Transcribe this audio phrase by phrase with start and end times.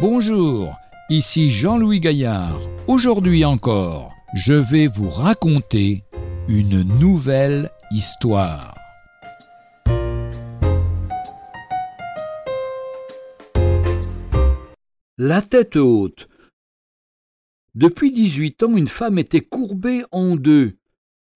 [0.00, 0.78] Bonjour,
[1.10, 2.58] ici Jean-Louis Gaillard.
[2.86, 6.04] Aujourd'hui encore, je vais vous raconter
[6.48, 8.74] une nouvelle histoire.
[15.18, 16.30] La tête haute.
[17.74, 20.78] Depuis 18 ans, une femme était courbée en deux.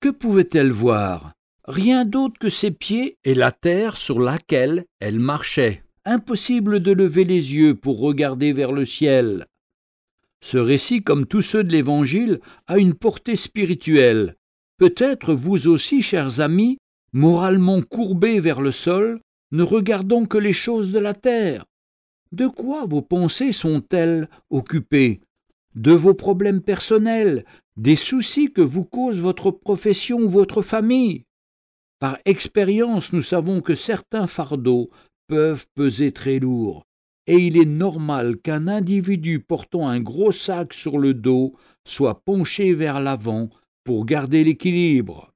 [0.00, 1.34] Que pouvait-elle voir?
[1.64, 5.85] Rien d'autre que ses pieds et la terre sur laquelle elle marchait.
[6.08, 9.46] Impossible de lever les yeux pour regarder vers le ciel.
[10.40, 12.38] Ce récit, comme tous ceux de l'Évangile,
[12.68, 14.36] a une portée spirituelle.
[14.78, 16.78] Peut-être vous aussi, chers amis,
[17.12, 19.20] moralement courbés vers le sol,
[19.50, 21.64] ne regardons que les choses de la terre.
[22.30, 25.20] De quoi vos pensées sont-elles occupées?
[25.74, 27.44] De vos problèmes personnels,
[27.76, 31.24] des soucis que vous cause votre profession ou votre famille?
[31.98, 34.90] Par expérience, nous savons que certains fardeaux
[35.26, 36.86] peuvent peser très lourd,
[37.26, 42.74] et il est normal qu'un individu portant un gros sac sur le dos soit penché
[42.74, 43.50] vers l'avant
[43.84, 45.32] pour garder l'équilibre.